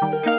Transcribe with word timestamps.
Come 0.00 0.29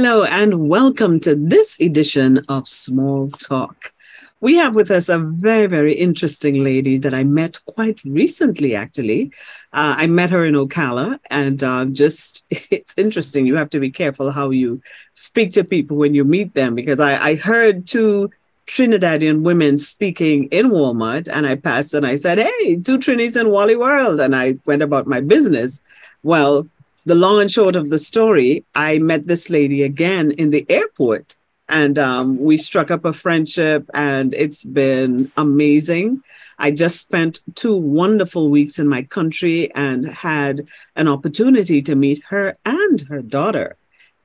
Hello, 0.00 0.22
and 0.22 0.68
welcome 0.68 1.18
to 1.18 1.34
this 1.34 1.80
edition 1.80 2.38
of 2.48 2.68
Small 2.68 3.28
Talk. 3.30 3.92
We 4.40 4.56
have 4.56 4.76
with 4.76 4.92
us 4.92 5.08
a 5.08 5.18
very, 5.18 5.66
very 5.66 5.92
interesting 5.92 6.62
lady 6.62 6.98
that 6.98 7.12
I 7.12 7.24
met 7.24 7.58
quite 7.66 8.00
recently, 8.04 8.76
actually. 8.76 9.32
Uh, 9.72 9.96
I 9.98 10.06
met 10.06 10.30
her 10.30 10.46
in 10.46 10.54
Ocala, 10.54 11.18
and 11.30 11.64
uh, 11.64 11.86
just 11.86 12.44
it's 12.70 12.96
interesting. 12.96 13.44
You 13.44 13.56
have 13.56 13.70
to 13.70 13.80
be 13.80 13.90
careful 13.90 14.30
how 14.30 14.50
you 14.50 14.80
speak 15.14 15.50
to 15.54 15.64
people 15.64 15.96
when 15.96 16.14
you 16.14 16.22
meet 16.22 16.54
them 16.54 16.76
because 16.76 17.00
I, 17.00 17.30
I 17.30 17.34
heard 17.34 17.88
two 17.88 18.30
Trinidadian 18.68 19.42
women 19.42 19.78
speaking 19.78 20.44
in 20.52 20.70
Walmart, 20.70 21.28
and 21.28 21.44
I 21.44 21.56
passed 21.56 21.92
and 21.92 22.06
I 22.06 22.14
said, 22.14 22.38
Hey, 22.38 22.76
two 22.76 22.98
Trinis 22.98 23.34
in 23.34 23.50
Wally 23.50 23.74
World. 23.74 24.20
And 24.20 24.36
I 24.36 24.58
went 24.64 24.82
about 24.82 25.08
my 25.08 25.20
business. 25.20 25.80
Well, 26.22 26.68
the 27.08 27.14
long 27.14 27.40
and 27.40 27.50
short 27.50 27.74
of 27.74 27.88
the 27.88 27.98
story, 27.98 28.66
I 28.74 28.98
met 28.98 29.26
this 29.26 29.48
lady 29.48 29.82
again 29.82 30.30
in 30.32 30.50
the 30.50 30.66
airport 30.68 31.36
and 31.66 31.98
um, 31.98 32.38
we 32.38 32.58
struck 32.58 32.90
up 32.90 33.06
a 33.06 33.14
friendship 33.14 33.88
and 33.94 34.34
it's 34.34 34.62
been 34.62 35.32
amazing. 35.38 36.22
I 36.58 36.70
just 36.70 37.00
spent 37.00 37.40
two 37.54 37.74
wonderful 37.74 38.50
weeks 38.50 38.78
in 38.78 38.88
my 38.88 39.02
country 39.04 39.74
and 39.74 40.06
had 40.06 40.68
an 40.96 41.08
opportunity 41.08 41.80
to 41.80 41.94
meet 41.94 42.22
her 42.28 42.54
and 42.66 43.00
her 43.08 43.22
daughter. 43.22 43.76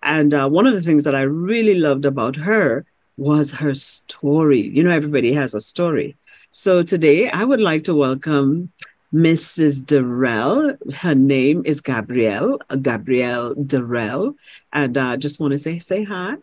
And 0.02 0.33
uh, 0.33 0.50
one 0.50 0.67
of 0.67 0.73
the 0.73 0.81
things 0.81 1.05
that 1.05 1.16
i 1.16 1.22
really 1.22 1.75
loved 1.75 2.05
about 2.05 2.35
her 2.35 2.85
was 3.16 3.53
her 3.53 3.73
story. 3.73 4.59
You 4.59 4.83
know 4.83 4.91
everybody 4.91 5.33
has 5.33 5.53
a 5.53 5.61
story. 5.61 6.17
So 6.52 6.83
today 6.83 7.29
i 7.29 7.45
would 7.45 7.61
like 7.61 7.85
to 7.85 7.95
welcome 7.95 8.73
Mrs. 9.14 9.86
Darrell. 9.86 10.75
Her 10.94 11.16
name 11.16 11.61
is 11.66 11.81
Gabrielle, 11.81 12.59
Gabrielle 12.81 13.53
Darrell. 13.53 14.36
And 14.72 14.97
I 14.97 15.14
uh, 15.14 15.17
just 15.17 15.39
want 15.39 15.52
to 15.52 15.59
say, 15.59 15.80
say 15.80 16.03
hi. 16.03 16.36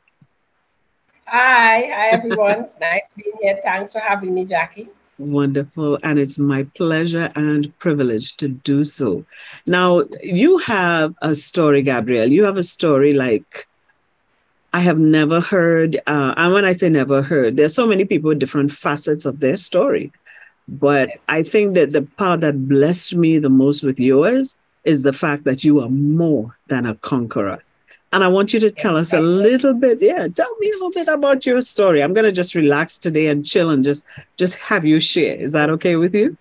Hi, 1.27 1.79
hi 1.93 2.09
everyone. 2.11 2.61
it's 2.61 2.79
nice 2.81 3.09
being 3.17 3.37
here. 3.41 3.59
Thanks 3.63 3.93
for 3.93 4.01
having 4.01 4.35
me, 4.35 4.45
Jackie. 4.45 4.89
Wonderful. 5.19 5.98
And 6.03 6.19
it's 6.19 6.39
my 6.39 6.63
pleasure 6.77 7.31
and 7.35 7.77
privilege 7.79 8.37
to 8.39 8.48
do 8.48 8.85
so. 8.85 9.25
Now, 9.67 10.05
you 10.23 10.59
have 10.59 11.15
a 11.23 11.35
story, 11.35 11.83
Gabrielle. 11.83 12.31
You 12.31 12.45
have 12.45 12.57
a 12.57 12.63
story 12.63 13.13
like 13.13 13.67
I 14.73 14.81
have 14.81 14.98
never 14.98 15.41
heard. 15.41 16.01
Uh, 16.07 16.35
and 16.37 16.53
when 16.53 16.65
I 16.65 16.73
say 16.73 16.89
never 16.89 17.23
heard, 17.23 17.57
there's 17.57 17.75
so 17.75 17.87
many 17.87 18.05
people 18.05 18.29
with 18.29 18.39
different 18.39 18.73
facets 18.73 19.27
of 19.27 19.41
their 19.41 19.57
story. 19.57 20.13
But. 20.69 21.11
I 21.28 21.42
think 21.42 21.75
that 21.75 21.92
the 21.92 22.03
part 22.03 22.41
that 22.41 22.69
blessed 22.69 23.16
me 23.16 23.39
the 23.39 23.50
most 23.50 23.83
with 23.83 23.98
yours 23.98 24.58
is 24.84 25.02
the 25.02 25.12
fact 25.12 25.44
that 25.44 25.64
you 25.64 25.80
are 25.80 25.89
more 25.89 26.56
than 26.69 26.86
a 26.86 26.94
conqueror. 26.97 27.62
And 28.12 28.25
I 28.25 28.28
want 28.28 28.52
you 28.52 28.58
to 28.61 28.70
tell 28.70 28.97
us 28.97 29.12
a 29.12 29.20
little 29.20 29.72
bit. 29.72 30.02
Yeah, 30.02 30.27
tell 30.27 30.56
me 30.58 30.69
a 30.69 30.72
little 30.72 30.91
bit 30.91 31.06
about 31.06 31.47
your 31.47 31.61
story. 31.61 32.02
I'm 32.02 32.12
gonna 32.12 32.33
just 32.33 32.56
relax 32.56 32.98
today 32.98 33.28
and 33.28 33.47
chill 33.47 33.70
and 33.70 33.84
just 33.84 34.05
just 34.36 34.58
have 34.58 34.84
you 34.84 34.98
share. 34.98 35.36
Is 35.36 35.52
that 35.52 35.70
okay 35.70 35.94
with 35.94 36.12
you? 36.12 36.36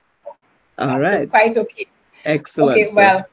All 0.79 0.99
right. 0.99 1.29
Quite 1.29 1.57
okay. 1.57 1.85
Excellent. 2.25 2.71
Okay, 2.71 2.87
well, 2.95 3.25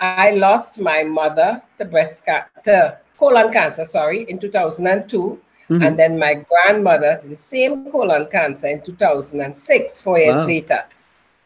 I 0.00 0.30
lost 0.30 0.78
my 0.78 1.02
mother 1.02 1.62
to 1.78 1.84
breast 1.84 2.24
cancer, 2.26 2.98
colon 3.16 3.52
cancer, 3.52 3.84
sorry, 3.84 4.22
in 4.28 4.38
2002. 4.38 5.40
Mm-hmm. 5.68 5.82
And 5.82 5.98
then 5.98 6.18
my 6.18 6.34
grandmother 6.34 7.20
the 7.24 7.36
same 7.36 7.90
colon 7.90 8.26
cancer 8.30 8.68
in 8.68 8.82
2006, 8.82 10.00
four 10.00 10.18
years 10.18 10.36
wow. 10.36 10.46
later. 10.46 10.84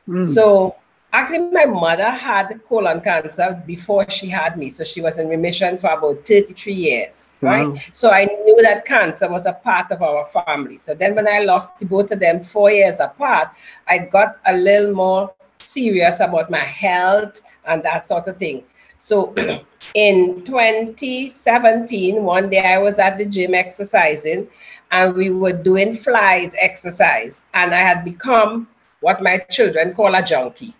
Mm. 0.08 0.22
So 0.22 0.76
Actually, 1.14 1.50
my 1.50 1.66
mother 1.66 2.08
had 2.08 2.58
colon 2.66 2.98
cancer 3.02 3.62
before 3.66 4.08
she 4.08 4.28
had 4.28 4.56
me. 4.56 4.70
So 4.70 4.82
she 4.82 5.02
was 5.02 5.18
in 5.18 5.28
remission 5.28 5.76
for 5.76 5.90
about 5.90 6.26
33 6.26 6.72
years, 6.72 7.28
right? 7.42 7.78
So 7.92 8.10
I 8.10 8.24
knew 8.24 8.62
that 8.62 8.86
cancer 8.86 9.30
was 9.30 9.44
a 9.44 9.52
part 9.52 9.90
of 9.90 10.00
our 10.00 10.24
family. 10.24 10.78
So 10.78 10.94
then 10.94 11.14
when 11.14 11.28
I 11.28 11.40
lost 11.40 11.72
both 11.86 12.12
of 12.12 12.20
them 12.20 12.42
four 12.42 12.70
years 12.70 12.98
apart, 12.98 13.50
I 13.86 13.98
got 13.98 14.38
a 14.46 14.54
little 14.54 14.94
more 14.94 15.34
serious 15.58 16.20
about 16.20 16.50
my 16.50 16.64
health 16.64 17.42
and 17.66 17.82
that 17.82 18.06
sort 18.06 18.26
of 18.26 18.38
thing. 18.38 18.64
So 19.02 19.34
in 19.96 20.44
2017, 20.44 22.22
one 22.22 22.48
day 22.48 22.60
I 22.72 22.78
was 22.78 23.00
at 23.00 23.18
the 23.18 23.24
gym 23.24 23.52
exercising 23.52 24.46
and 24.92 25.16
we 25.16 25.30
were 25.30 25.52
doing 25.52 25.96
flies 25.96 26.54
exercise. 26.56 27.42
And 27.52 27.74
I 27.74 27.80
had 27.80 28.04
become 28.04 28.68
what 29.00 29.20
my 29.20 29.38
children 29.50 29.92
call 29.94 30.14
a 30.14 30.22
junkie. 30.22 30.76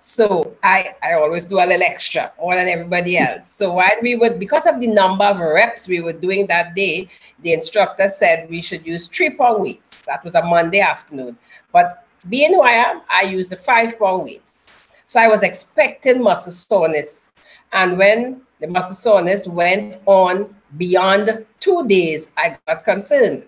So 0.00 0.56
I, 0.62 0.94
I 1.02 1.12
always 1.12 1.44
do 1.44 1.58
a 1.58 1.66
little 1.66 1.82
extra 1.82 2.32
more 2.40 2.54
than 2.54 2.68
everybody 2.68 3.18
else. 3.18 3.52
So 3.52 3.74
while 3.74 4.00
we 4.00 4.16
would, 4.16 4.38
because 4.38 4.64
of 4.64 4.80
the 4.80 4.86
number 4.86 5.26
of 5.26 5.38
reps 5.38 5.86
we 5.86 6.00
were 6.00 6.14
doing 6.14 6.46
that 6.46 6.74
day, 6.74 7.10
the 7.42 7.52
instructor 7.52 8.08
said 8.08 8.48
we 8.48 8.62
should 8.62 8.86
use 8.86 9.06
three 9.06 9.28
pound 9.28 9.60
weights. 9.62 10.06
That 10.06 10.24
was 10.24 10.34
a 10.34 10.42
Monday 10.42 10.80
afternoon. 10.80 11.36
But 11.70 12.06
being 12.30 12.54
who 12.54 12.62
I 12.62 12.70
am, 12.70 13.02
I 13.10 13.24
used 13.24 13.50
the 13.50 13.56
five 13.56 13.98
pound 13.98 14.24
weights. 14.24 14.90
So 15.04 15.20
I 15.20 15.28
was 15.28 15.42
expecting 15.42 16.22
muscle 16.22 16.52
soreness. 16.52 17.27
And 17.72 17.98
when 17.98 18.42
the 18.60 18.82
soreness 18.82 19.46
went 19.46 19.96
on 20.06 20.54
beyond 20.76 21.46
two 21.60 21.86
days, 21.86 22.30
I 22.36 22.56
got 22.66 22.84
concerned. 22.84 23.44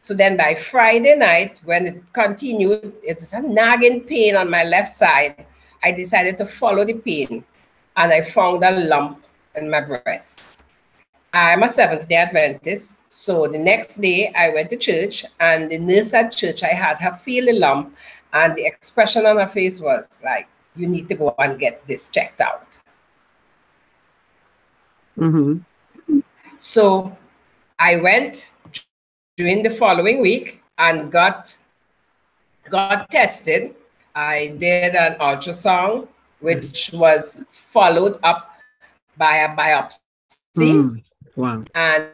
So 0.00 0.14
then 0.14 0.36
by 0.36 0.54
Friday 0.54 1.16
night, 1.16 1.60
when 1.64 1.86
it 1.86 2.12
continued, 2.12 2.92
it 3.02 3.16
was 3.16 3.32
a 3.32 3.42
nagging 3.42 4.02
pain 4.02 4.36
on 4.36 4.48
my 4.48 4.62
left 4.62 4.88
side. 4.88 5.46
I 5.82 5.92
decided 5.92 6.38
to 6.38 6.46
follow 6.46 6.84
the 6.84 6.94
pain 6.94 7.44
and 7.96 8.12
I 8.12 8.22
found 8.22 8.62
a 8.62 8.70
lump 8.70 9.24
in 9.54 9.70
my 9.70 9.80
breast. 9.80 10.62
I'm 11.32 11.62
a 11.64 11.68
Seventh 11.68 12.08
day 12.08 12.16
Adventist. 12.16 12.98
So 13.08 13.48
the 13.48 13.58
next 13.58 14.00
day 14.00 14.32
I 14.36 14.50
went 14.50 14.70
to 14.70 14.76
church 14.76 15.24
and 15.40 15.70
the 15.70 15.78
nurse 15.78 16.14
at 16.14 16.32
church, 16.32 16.62
I 16.62 16.68
had 16.68 16.98
her 16.98 17.14
feel 17.14 17.46
the 17.46 17.52
lump 17.52 17.96
and 18.32 18.54
the 18.54 18.64
expression 18.64 19.26
on 19.26 19.38
her 19.38 19.46
face 19.46 19.80
was 19.80 20.18
like, 20.24 20.48
you 20.76 20.86
need 20.86 21.08
to 21.08 21.14
go 21.14 21.34
and 21.38 21.58
get 21.58 21.86
this 21.86 22.08
checked 22.08 22.40
out. 22.40 22.78
Mm-hmm. 25.18 26.18
So 26.58 27.16
I 27.78 27.96
went 27.96 28.52
during 29.36 29.62
the 29.62 29.70
following 29.70 30.20
week 30.20 30.62
and 30.78 31.10
got 31.10 31.56
got 32.68 33.10
tested 33.10 33.74
I 34.16 34.56
did 34.58 34.94
an 34.94 35.16
ultrasound, 35.20 36.08
which 36.40 36.90
was 36.94 37.38
followed 37.50 38.18
up 38.22 38.50
by 39.18 39.36
a 39.36 39.54
biopsy. 39.54 40.00
Mm, 40.56 41.02
wow. 41.36 41.64
And 41.74 42.06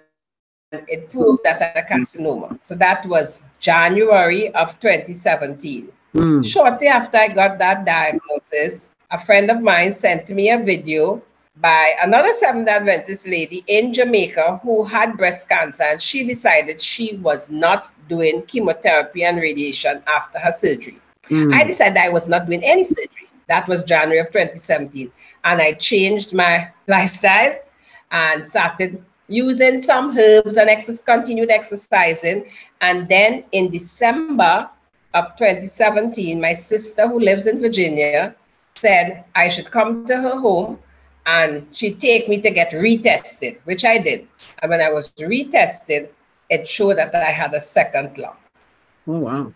it 0.72 1.12
proved 1.12 1.44
that 1.44 1.62
I 1.62 1.66
had 1.66 1.84
a 1.84 1.94
carcinoma. 1.94 2.58
So 2.60 2.74
that 2.74 3.06
was 3.06 3.42
January 3.60 4.52
of 4.54 4.78
2017. 4.80 5.92
Mm. 6.14 6.44
Shortly 6.44 6.88
after 6.88 7.18
I 7.18 7.28
got 7.28 7.58
that 7.58 7.86
diagnosis, 7.86 8.90
a 9.12 9.18
friend 9.18 9.48
of 9.48 9.62
mine 9.62 9.92
sent 9.92 10.28
me 10.30 10.50
a 10.50 10.58
video 10.58 11.22
by 11.56 11.92
another 12.02 12.32
Seventh 12.32 12.68
Adventist 12.68 13.26
lady 13.26 13.62
in 13.66 13.92
Jamaica 13.92 14.58
who 14.62 14.84
had 14.84 15.16
breast 15.16 15.48
cancer, 15.48 15.82
and 15.84 16.00
she 16.00 16.24
decided 16.24 16.80
she 16.80 17.16
was 17.16 17.50
not 17.50 17.90
doing 18.08 18.42
chemotherapy 18.42 19.24
and 19.24 19.38
radiation 19.38 20.02
after 20.06 20.38
her 20.38 20.50
surgery. 20.50 20.98
Mm. 21.28 21.54
I 21.54 21.64
decided 21.64 21.98
I 21.98 22.08
was 22.08 22.26
not 22.26 22.46
doing 22.46 22.64
any 22.64 22.84
surgery. 22.84 23.28
That 23.48 23.68
was 23.68 23.84
January 23.84 24.18
of 24.18 24.28
2017. 24.28 25.12
And 25.44 25.60
I 25.60 25.74
changed 25.74 26.32
my 26.32 26.70
lifestyle 26.88 27.58
and 28.10 28.46
started 28.46 29.02
using 29.28 29.80
some 29.80 30.16
herbs 30.18 30.56
and 30.56 30.68
ex- 30.68 30.98
continued 30.98 31.50
exercising. 31.50 32.46
And 32.80 33.08
then 33.08 33.44
in 33.52 33.70
December 33.70 34.68
of 35.14 35.36
2017, 35.36 36.40
my 36.40 36.54
sister 36.54 37.06
who 37.06 37.20
lives 37.20 37.46
in 37.46 37.60
Virginia 37.60 38.34
said 38.74 39.24
I 39.34 39.48
should 39.48 39.70
come 39.70 40.06
to 40.06 40.16
her 40.16 40.38
home 40.38 40.78
and 41.26 41.66
she'd 41.72 42.00
take 42.00 42.28
me 42.28 42.40
to 42.40 42.50
get 42.50 42.72
retested, 42.72 43.58
which 43.64 43.84
I 43.84 43.98
did. 43.98 44.26
And 44.60 44.70
when 44.70 44.80
I 44.80 44.90
was 44.90 45.12
retested, 45.12 46.08
it 46.50 46.66
showed 46.66 46.98
that 46.98 47.14
I 47.14 47.30
had 47.30 47.54
a 47.54 47.60
second 47.60 48.18
lump. 48.18 48.38
Oh, 49.06 49.18
wow. 49.18 49.52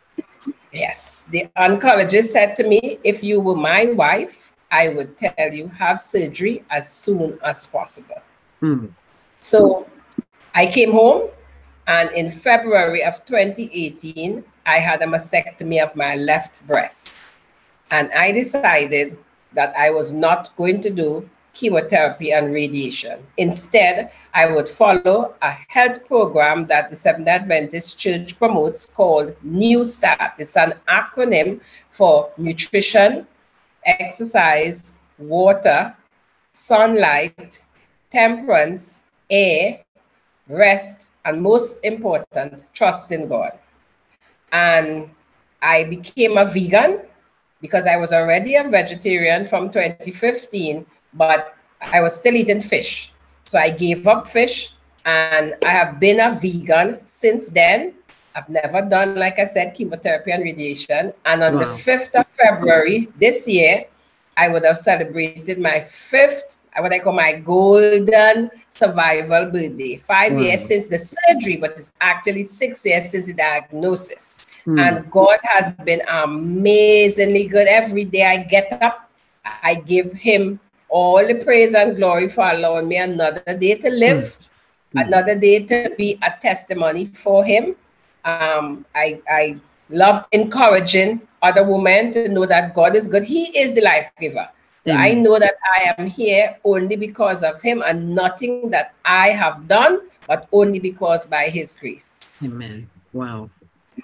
Yes, 0.73 1.25
the 1.31 1.49
oncologist 1.57 2.27
said 2.27 2.57
to 2.57 2.67
me, 2.67 2.99
if 3.05 3.25
you 3.25 3.41
were 3.41 3.57
my 3.57 3.87
wife, 3.87 4.53
I 4.71 4.89
would 4.91 5.17
tell 5.17 5.53
you 5.53 5.69
have 5.69 6.01
surgery 6.01 6.65
as 6.71 6.91
soon 6.91 7.39
as 7.45 7.67
possible. 7.67 8.21
Hmm. 8.61 8.87
So 9.41 9.87
I 10.55 10.67
came 10.67 10.93
home, 10.93 11.31
and 11.87 12.11
in 12.11 12.31
February 12.31 13.05
of 13.05 13.25
2018, 13.25 14.45
I 14.67 14.79
had 14.79 15.03
a 15.03 15.07
mastectomy 15.07 15.83
of 15.83 15.95
my 15.95 16.17
left 16.17 16.67
breast. 16.67 17.23
And 17.93 18.11
I 18.13 18.33
decided 18.33 19.17
that 19.53 19.75
I 19.77 19.91
was 19.91 20.13
not 20.13 20.55
going 20.57 20.81
to 20.81 20.91
do 20.91 21.29
chemotherapy 21.57 22.33
and 22.33 22.53
radiation. 22.53 23.19
Instead, 23.39 24.13
I 24.35 24.53
would 24.53 24.69
follow 24.69 25.35
a 25.41 25.53
health 25.69 26.05
program 26.05 26.67
that 26.67 26.91
the 26.91 26.97
Seventh 26.97 27.29
Adventist 27.29 27.99
Church 27.99 28.39
promotes 28.39 28.85
called 28.85 29.35
New 29.43 29.85
Start. 29.85 30.33
It's 30.39 30.57
an 30.57 30.75
acronym 30.87 31.61
for 31.91 32.31
nutrition, 32.37 33.27
exercise, 33.87 34.93
water, 35.19 35.97
sunlight, 36.53 37.63
temperance, 38.11 39.03
air, 39.31 39.81
rest, 40.49 41.09
and 41.25 41.41
most 41.41 41.79
important, 41.83 42.65
trust 42.75 43.13
in 43.13 43.29
God. 43.29 43.53
And 44.53 45.11
I 45.63 45.85
became 45.85 46.37
a 46.37 46.45
vegan 46.45 47.01
because 47.61 47.87
I 47.87 47.97
was 47.97 48.13
already 48.13 48.57
a 48.57 48.69
vegetarian 48.69 49.47
from 49.47 49.71
2015, 49.71 50.87
but 51.15 51.55
I 51.81 52.01
was 52.01 52.15
still 52.15 52.35
eating 52.35 52.61
fish. 52.61 53.13
So 53.45 53.59
I 53.59 53.71
gave 53.71 54.07
up 54.07 54.27
fish 54.27 54.73
and 55.05 55.55
I 55.65 55.71
have 55.71 56.01
been 56.01 56.21
a 56.21 56.33
vegan 56.33 56.99
since 57.05 57.49
then. 57.49 57.95
I've 58.35 58.49
never 58.49 58.83
done, 58.83 59.15
like 59.15 59.39
I 59.39 59.45
said, 59.45 59.75
chemotherapy 59.75 60.31
and 60.31 60.43
radiation. 60.43 61.13
And 61.25 61.43
on 61.43 61.55
wow. 61.55 61.61
the 61.61 61.67
5th 61.67 62.15
of 62.15 62.27
February 62.27 63.09
this 63.19 63.49
year, 63.49 63.85
I 64.37 64.49
would 64.49 64.65
have 64.65 64.77
celebrated 64.77 65.59
my 65.59 65.81
fifth, 65.81 66.59
what 66.77 66.93
I 66.93 66.99
call 66.99 67.15
my 67.15 67.41
golden 67.41 68.51
survival 68.69 69.51
birthday. 69.51 69.97
Five 69.97 70.35
wow. 70.35 70.41
years 70.41 70.67
since 70.67 70.89
the 70.89 70.99
surgery, 70.99 71.57
but 71.57 71.71
it's 71.71 71.93
actually 72.03 72.43
six 72.43 72.85
years 72.85 73.11
since 73.11 73.27
the 73.27 73.33
diagnosis. 73.33 74.51
Mm. 74.67 74.81
And 74.81 75.11
God 75.11 75.39
has 75.43 75.71
been 75.71 76.03
amazingly 76.09 77.47
good. 77.47 77.69
Every 77.69 78.05
day 78.05 78.27
I 78.27 78.37
get 78.39 78.77
up, 78.83 79.11
I 79.63 79.77
give 79.77 80.13
Him 80.13 80.61
all 80.89 81.27
the 81.27 81.43
praise 81.45 81.75
and 81.75 81.97
glory 81.97 82.29
for 82.29 82.49
allowing 82.49 82.89
me 82.89 82.97
another 82.97 83.57
day 83.59 83.75
to 83.75 83.91
live, 83.91 84.39
mm. 84.95 85.07
another 85.07 85.35
day 85.35 85.65
to 85.65 85.93
be 85.97 86.19
a 86.23 86.33
testimony 86.41 87.07
for 87.07 87.45
Him. 87.45 87.77
Um, 88.25 88.85
I, 88.95 89.21
I 89.29 89.61
love 89.91 90.27
encouraging 90.33 91.21
other 91.43 91.65
women 91.65 92.13
to 92.13 92.29
know 92.29 92.47
that 92.47 92.75
God 92.75 92.97
is 92.97 93.07
good. 93.07 93.25
He 93.25 93.57
is 93.59 93.73
the 93.75 93.83
life 93.83 94.11
giver. 94.21 94.49
So 94.85 94.93
I 94.93 95.15
know 95.15 95.41
that 95.41 95.55
I 95.77 95.95
am 95.99 96.07
here 96.07 96.57
only 96.65 96.95
because 96.95 97.43
of 97.43 97.61
Him 97.61 97.83
and 97.85 98.15
nothing 98.15 98.71
that 98.71 98.95
I 99.05 99.31
have 99.31 99.67
done, 99.67 99.99
but 100.29 100.49
only 100.53 100.79
because 100.79 101.27
by 101.27 101.49
His 101.49 101.75
grace. 101.75 102.41
Amen. 102.45 102.89
Wow. 103.13 103.51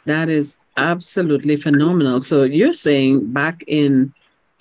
That 0.07 0.29
is 0.29 0.59
absolutely 0.77 1.57
phenomenal. 1.57 2.21
So 2.21 2.43
you're 2.43 2.73
saying 2.73 3.33
back 3.33 3.63
in 3.69 4.13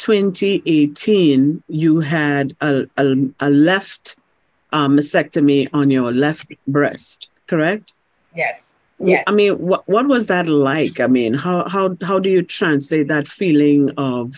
2018, 0.01 1.63
you 1.67 1.99
had 1.99 2.55
a, 2.61 2.87
a, 2.97 3.15
a 3.39 3.49
left 3.49 4.15
uh, 4.71 4.87
mastectomy 4.87 5.69
on 5.73 5.91
your 5.91 6.11
left 6.11 6.47
breast, 6.67 7.29
correct? 7.47 7.93
Yes. 8.35 8.75
Yes. 8.99 9.23
I 9.27 9.31
mean, 9.31 9.57
what 9.57 9.87
what 9.87 10.07
was 10.07 10.27
that 10.27 10.47
like? 10.47 10.99
I 10.99 11.07
mean, 11.07 11.33
how 11.33 11.67
how 11.67 11.97
how 12.03 12.19
do 12.19 12.29
you 12.29 12.43
translate 12.43 13.07
that 13.07 13.27
feeling 13.27 13.89
of 13.97 14.35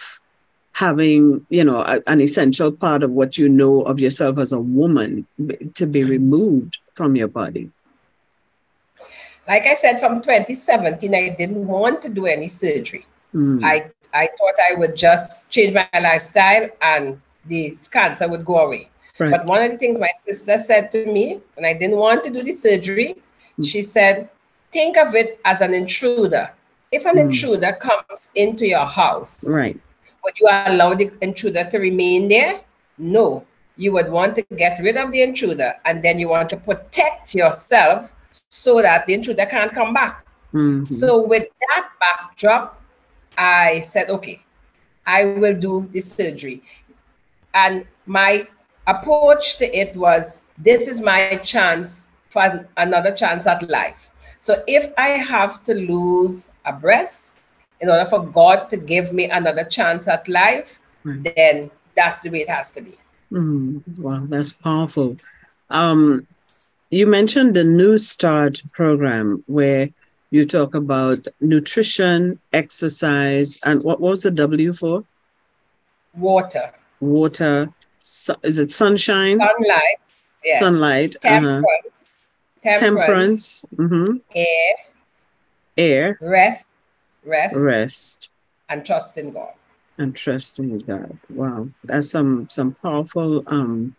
having, 0.71 1.45
you 1.50 1.66
know, 1.66 1.81
a, 1.81 2.01
an 2.07 2.21
essential 2.21 2.71
part 2.71 3.04
of 3.04 3.12
what 3.12 3.38
you 3.38 3.50
know 3.50 3.81
of 3.81 4.00
yourself 4.00 4.38
as 4.38 4.54
a 4.54 4.59
woman 4.59 5.27
to 5.74 5.86
be 5.86 6.04
removed 6.06 6.77
from 6.95 7.18
your 7.18 7.27
body? 7.27 7.71
like 9.48 9.66
I 9.66 9.74
said, 9.74 10.00
from 10.00 10.21
2017, 10.21 11.13
I 11.13 11.36
didn't 11.38 11.68
want 11.68 12.01
to 12.04 12.09
do 12.09 12.25
any 12.25 12.48
surgery. 12.48 13.06
Mm. 13.33 13.63
I, 13.63 13.92
I 14.13 14.27
thought 14.38 14.56
I 14.71 14.75
would 14.75 14.95
just 14.95 15.50
change 15.50 15.74
my 15.74 15.88
lifestyle 15.94 16.69
and 16.81 17.19
the 17.45 17.75
cancer 17.92 18.27
would 18.27 18.45
go 18.45 18.60
away. 18.60 18.89
Right. 19.19 19.31
But 19.31 19.45
one 19.45 19.62
of 19.62 19.71
the 19.71 19.77
things 19.77 20.00
my 20.00 20.12
sister 20.15 20.57
said 20.57 20.89
to 20.92 21.06
me, 21.06 21.39
and 21.57 21.65
I 21.65 21.74
didn't 21.74 21.98
want 21.98 22.24
to 22.24 22.30
do 22.30 22.42
the 22.42 22.51
surgery, 22.51 23.21
mm. 23.60 23.65
she 23.65 23.81
said, 23.81 24.30
think 24.71 24.98
of 24.98 25.13
it 25.13 25.39
as 25.45 25.62
an 25.62 25.74
intruder. 25.74 26.50
If 26.92 27.06
an 27.06 27.15
mm. 27.15 27.21
intruder 27.21 27.74
comes 27.80 28.31
into 28.36 28.65
your 28.65 28.86
house, 28.86 29.48
right. 29.48 29.80
would 30.24 30.39
you 30.39 30.48
allow 30.51 30.95
the 30.95 31.12
intruder 31.21 31.63
to 31.69 31.77
remain 31.77 32.27
there? 32.27 32.62
No. 32.98 33.45
You 33.75 33.92
would 33.94 34.09
want 34.09 34.36
to 34.36 34.42
get 34.56 34.80
rid 34.80 34.98
of 34.98 35.12
the 35.12 35.21
intruder 35.21 35.74
and 35.86 36.04
then 36.04 36.19
you 36.19 36.30
want 36.30 36.50
to 36.51 36.57
protect 36.57 37.33
yourself 37.33 38.13
so 38.31 38.81
that 38.81 39.06
the 39.06 39.13
intruder 39.13 39.45
can't 39.45 39.74
come 39.74 39.94
back. 39.94 40.25
Mm-hmm. 40.54 40.86
So 40.88 41.25
with 41.25 41.48
that 41.69 41.89
backdrop, 42.00 42.82
I 43.38 43.80
said, 43.81 44.09
okay, 44.09 44.41
I 45.06 45.25
will 45.25 45.59
do 45.59 45.89
this 45.94 46.12
surgery. 46.12 46.63
And 47.53 47.85
my 48.06 48.47
approach 48.88 49.57
to 49.57 49.77
it 49.77 49.95
was 49.95 50.41
this 50.57 50.88
is 50.88 51.01
my 51.01 51.38
chance 51.44 52.07
for 52.30 52.68
another 52.77 53.13
chance 53.13 53.47
at 53.47 53.68
life. 53.69 54.09
So 54.39 54.63
if 54.68 54.91
I 54.97 55.09
have 55.09 55.63
to 55.63 55.74
lose 55.74 56.51
a 56.65 56.74
breast 56.74 57.38
in 57.80 57.89
order 57.89 58.06
for 58.06 58.25
God 58.25 58.69
to 58.69 58.77
give 58.77 59.13
me 59.13 59.30
another 59.30 59.63
chance 59.63 60.07
at 60.07 60.27
life, 60.27 60.81
mm. 61.06 61.24
then 61.35 61.71
that's 61.95 62.24
the 62.24 62.30
way 62.30 62.41
it 62.41 62.50
has 62.50 62.71
to 62.74 62.81
be. 62.81 62.97
Mm, 63.31 63.81
wow, 63.97 64.24
that's 64.27 64.53
powerful. 64.53 65.18
Um, 65.69 66.27
you 66.89 67.07
mentioned 67.07 67.56
the 67.56 67.63
New 67.63 67.97
Start 67.97 68.62
program 68.71 69.44
where 69.47 69.89
you 70.33 70.45
talk 70.45 70.74
about 70.74 71.27
nutrition, 71.41 72.39
exercise, 72.53 73.59
and 73.63 73.83
what 73.83 74.01
was 74.01 74.24
the 74.24 74.31
W 74.31 74.74
for? 74.74 75.03
Water. 76.15 76.71
Water. 77.00 77.69
is 78.41 78.57
it 78.57 78.71
sunshine? 78.71 79.39
Sunlight. 79.39 80.00
Yes. 80.44 80.59
Sunlight. 80.59 81.15
Temperance. 81.21 81.65
Uh-huh. 82.65 82.80
Temperance. 82.80 82.81
Temperance. 82.81 83.65
Mm-hmm. 83.75 84.18
Air. 84.35 84.75
Air. 85.77 86.18
Rest. 86.19 86.71
Rest. 87.24 87.56
Rest. 87.56 88.30
And 88.69 88.83
trust 88.83 89.18
in 89.19 89.33
God. 89.33 89.53
And 90.00 90.15
trust 90.15 90.57
in 90.57 90.80
God. 90.80 91.15
Wow, 91.30 91.69
that's 91.83 92.09
some 92.09 92.50
some 92.50 92.75
powerful 92.81 93.44
um 93.45 93.95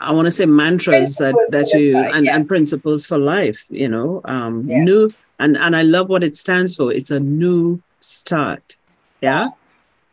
I 0.00 0.12
want 0.12 0.26
to 0.26 0.30
say 0.30 0.46
mantras 0.46 1.16
that 1.16 1.34
that 1.50 1.72
you 1.72 1.96
and, 1.96 2.24
yes. 2.24 2.36
and 2.36 2.48
principles 2.48 3.06
for 3.06 3.18
life. 3.18 3.64
You 3.70 3.88
know, 3.88 4.20
um, 4.24 4.62
yes. 4.62 4.84
new 4.84 5.10
and 5.38 5.56
and 5.56 5.76
I 5.76 5.82
love 5.82 6.08
what 6.08 6.24
it 6.24 6.36
stands 6.36 6.74
for. 6.76 6.92
It's 6.92 7.10
a 7.10 7.20
new 7.20 7.82
start. 8.00 8.76
Yeah. 9.20 9.48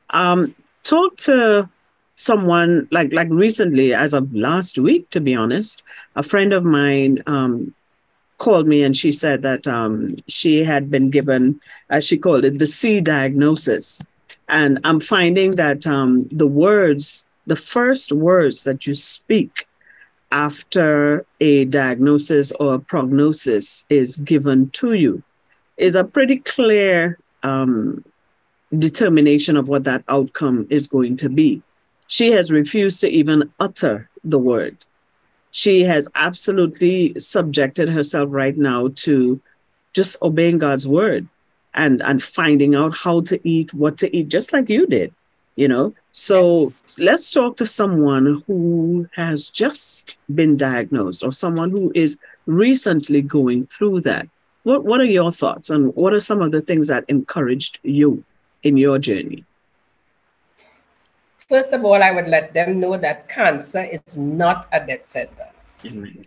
Um, 0.10 0.56
talk 0.84 1.18
to 1.18 1.70
someone 2.16 2.88
like 2.92 3.14
like 3.14 3.30
recently, 3.30 3.94
as 3.94 4.14
of 4.14 4.34
last 4.34 4.78
week, 4.78 5.10
to 5.12 5.22
be 5.22 5.36
honest, 5.36 5.84
a 6.16 6.24
friend 6.24 6.54
of 6.54 6.64
mine 6.64 7.24
um, 7.28 7.74
called 8.38 8.68
me 8.68 8.84
and 8.84 8.96
she 8.96 9.12
said 9.12 9.42
that 9.42 9.68
um, 9.68 10.16
she 10.28 10.64
had 10.64 10.92
been 10.92 11.10
given, 11.10 11.60
as 11.90 12.06
she 12.06 12.18
called 12.18 12.46
it, 12.46 12.60
the 12.60 12.68
C 12.68 13.02
diagnosis. 13.02 14.02
And 14.50 14.80
I'm 14.84 15.00
finding 15.00 15.52
that 15.52 15.86
um, 15.86 16.20
the 16.32 16.48
words 16.48 17.28
the 17.48 17.56
first 17.56 18.12
words 18.12 18.66
that 18.66 18.86
you 18.86 18.94
speak 18.94 19.67
after 20.32 21.26
a 21.40 21.66
diagnosis 21.66 22.52
or 22.54 22.76
a 22.76 22.80
prognosis 22.80 23.86
is 23.90 24.18
given 24.18 24.70
to 24.72 24.94
you 24.94 25.24
is 25.78 25.96
a 25.96 26.04
pretty 26.04 26.38
clear 26.38 27.18
um, 27.44 28.04
determination 28.78 29.56
of 29.56 29.68
what 29.68 29.86
that 29.86 30.04
outcome 30.10 30.68
is 30.70 30.88
going 30.88 31.16
to 31.18 31.30
be. 31.30 31.62
She 32.08 32.32
has 32.32 32.52
refused 32.52 33.02
to 33.02 33.10
even 33.10 33.52
utter 33.60 34.10
the 34.24 34.40
word. 34.40 34.78
She 35.52 35.84
has 35.84 36.10
absolutely 36.16 37.18
subjected 37.18 37.90
herself 37.90 38.30
right 38.32 38.58
now 38.58 38.90
to 38.96 39.40
just 39.94 40.22
obeying 40.22 40.58
God's 40.58 40.88
word 40.88 41.28
and, 41.74 42.02
and 42.02 42.22
finding 42.22 42.76
out 42.76 42.96
how 42.96 43.22
to 43.22 43.48
eat, 43.48 43.74
what 43.74 43.98
to 44.00 44.16
eat, 44.16 44.28
just 44.28 44.52
like 44.52 44.70
you 44.70 44.88
did 44.88 45.14
you 45.58 45.68
know 45.68 45.94
so 46.18 46.74
let's 46.98 47.30
talk 47.30 47.58
to 47.58 47.68
someone 47.68 48.42
who 48.48 49.08
has 49.14 49.50
just 49.50 50.18
been 50.34 50.58
diagnosed 50.58 51.24
or 51.24 51.32
someone 51.32 51.70
who 51.70 51.92
is 51.94 52.18
recently 52.48 53.22
going 53.22 53.68
through 53.68 54.02
that. 54.02 54.28
What 54.64 54.84
what 54.84 55.00
are 55.00 55.12
your 55.20 55.32
thoughts 55.32 55.70
and 55.70 55.94
what 55.94 56.14
are 56.16 56.20
some 56.20 56.42
of 56.42 56.52
the 56.52 56.62
things 56.62 56.88
that 56.88 57.06
encouraged 57.08 57.78
you 57.84 58.24
in 58.64 58.78
your 58.78 58.98
journey? 58.98 59.46
First 61.48 61.72
of 61.72 61.86
all 61.86 62.02
i 62.02 62.10
would 62.10 62.28
let 62.28 62.52
them 62.52 62.80
know 62.80 62.98
that 62.98 63.30
cancer 63.30 63.84
is 63.84 64.18
not 64.18 64.68
a 64.72 64.84
death 64.84 65.06
sentence. 65.06 65.80
Mm-hmm. 65.84 66.24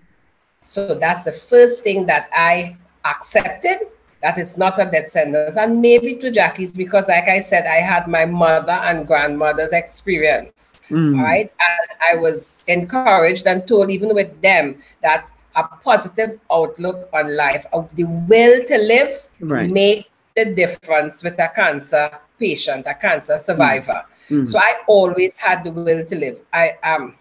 so 0.61 0.95
that's 0.95 1.25
the 1.25 1.33
first 1.33 1.83
thing 1.83 2.07
that 2.07 2.31
i 2.33 2.77
accepted 3.05 3.91
that 4.23 4.39
it's 4.39 4.57
not 4.57 4.79
a 4.81 4.85
death 4.91 5.09
sentence. 5.09 5.57
And 5.57 5.81
maybe 5.81 6.17
to 6.17 6.31
Jackie's 6.31 6.73
because, 6.73 7.09
like 7.09 7.29
I 7.29 7.41
said, 7.41 7.67
I 7.67 7.77
had 7.77 8.07
my 8.07 8.27
mother 8.27 8.73
and 8.73 9.07
grandmother's 9.07 9.73
experience, 9.73 10.75
mm. 10.91 11.21
right? 11.23 11.51
And 11.51 11.99
I 12.01 12.21
was 12.21 12.61
encouraged 12.69 13.47
and 13.47 13.67
told, 13.67 13.91
even 13.91 14.15
with 14.15 14.41
them, 14.43 14.77
that 15.03 15.31
a 15.57 15.65
positive 15.65 16.39
outlook 16.51 17.09
on 17.13 17.37
life, 17.37 17.67
the 17.95 18.05
will 18.05 18.65
to 18.65 18.79
live 18.79 19.29
right. 19.41 19.71
makes 19.71 20.29
the 20.37 20.45
difference 20.55 21.25
with 21.25 21.39
a 21.39 21.49
cancer 21.55 22.11
patient, 22.39 22.87
a 22.87 22.95
cancer 22.95 23.39
survivor. 23.39 24.05
Mm. 24.29 24.47
So 24.47 24.59
I 24.59 24.75
always 24.87 25.37
had 25.37 25.65
the 25.65 25.73
will 25.73 26.05
to 26.05 26.17
live. 26.17 26.41
I 26.53 26.77
um 26.83 27.17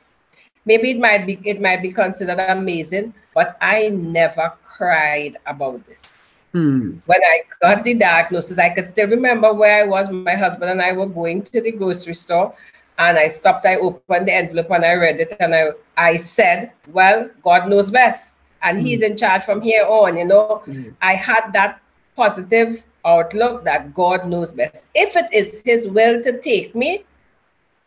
maybe 0.65 0.91
it 0.91 0.99
might 0.99 1.25
be 1.25 1.39
it 1.43 1.59
might 1.59 1.81
be 1.81 1.91
considered 1.91 2.39
amazing, 2.39 3.13
but 3.33 3.57
I 3.61 3.89
never 3.89 4.53
cried 4.63 5.37
about 5.47 5.85
this. 5.87 6.28
Mm. 6.53 7.01
When 7.07 7.19
I 7.23 7.41
got 7.61 7.83
the 7.83 7.93
diagnosis, 7.93 8.57
I 8.57 8.69
could 8.69 8.87
still 8.87 9.07
remember 9.07 9.53
where 9.53 9.83
I 9.83 9.87
was. 9.87 10.09
My 10.09 10.35
husband 10.35 10.71
and 10.71 10.81
I 10.81 10.93
were 10.93 11.07
going 11.07 11.43
to 11.43 11.61
the 11.61 11.71
grocery 11.71 12.15
store, 12.15 12.53
and 12.97 13.17
I 13.17 13.27
stopped. 13.27 13.65
I 13.65 13.75
opened 13.77 14.27
the 14.27 14.33
envelope 14.33 14.69
and 14.71 14.85
I 14.85 14.93
read 14.93 15.19
it, 15.19 15.35
and 15.39 15.53
I 15.53 15.65
I 15.97 16.17
said, 16.17 16.71
"Well, 16.91 17.29
God 17.43 17.67
knows 17.69 17.89
best, 17.91 18.35
and 18.61 18.79
He's 18.79 19.01
in 19.01 19.17
charge 19.17 19.43
from 19.43 19.61
here 19.61 19.85
on." 19.85 20.17
You 20.17 20.25
know, 20.25 20.61
Mm. 20.67 20.93
I 21.01 21.13
had 21.13 21.51
that 21.53 21.79
positive 22.15 22.83
outlook 23.05 23.63
that 23.65 23.93
God 23.93 24.27
knows 24.27 24.51
best. 24.53 24.85
If 24.95 25.15
it 25.15 25.27
is 25.33 25.61
His 25.65 25.87
will 25.87 26.21
to 26.23 26.39
take 26.39 26.75
me, 26.75 27.03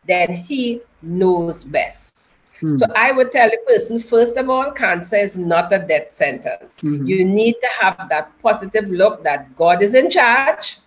then 0.07 0.31
He 0.33 0.81
knows 1.01 1.63
best. 1.65 2.12
Mm. 2.63 2.79
So 2.79 2.85
I 2.95 3.11
would 3.11 3.31
tell 3.31 3.49
a 3.49 3.57
person, 3.69 3.99
first 3.99 4.37
of 4.37 4.49
all, 4.49 4.71
cancer 4.71 5.17
is 5.17 5.37
not 5.37 5.71
a 5.73 5.79
death 5.79 6.11
sentence. 6.11 6.79
Mhm. 6.83 7.07
You 7.07 7.25
need 7.25 7.55
to 7.61 7.69
have 7.81 8.09
that 8.09 8.31
positive 8.41 8.89
look 8.89 9.23
that 9.23 9.55
God 9.55 9.81
is 9.81 9.93
in 9.93 10.09
charge. 10.09 10.79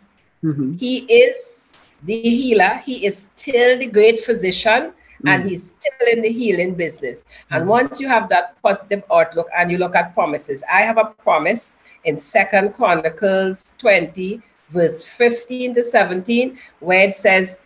Mhm. 0.44 0.78
He 0.78 0.98
is 1.08 1.88
the 2.04 2.14
healer. 2.18 2.80
He 2.84 3.04
is 3.06 3.16
still 3.34 3.78
the 3.78 3.86
great 3.86 4.20
physician 4.20 4.92
and 5.26 5.44
Mm. 5.44 5.48
he's 5.48 5.64
still 5.74 6.08
in 6.12 6.22
the 6.22 6.30
healing 6.30 6.74
business. 6.74 7.24
And 7.50 7.64
Mm. 7.64 7.68
once 7.68 8.00
you 8.00 8.08
have 8.08 8.28
that 8.30 8.60
positive 8.62 9.02
outlook 9.12 9.48
and 9.56 9.70
you 9.70 9.78
look 9.78 9.94
at 9.96 10.14
promises, 10.14 10.64
I 10.72 10.82
have 10.82 10.98
a 10.98 11.12
promise 11.24 11.76
in 12.04 12.16
Second 12.16 12.74
Chronicles 12.74 13.74
20, 13.78 14.40
verse 14.70 15.04
15 15.04 15.74
to 15.74 15.82
17, 15.82 16.58
where 16.80 17.04
it 17.08 17.14
says, 17.14 17.58